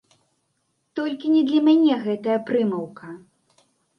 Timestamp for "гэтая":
2.07-2.37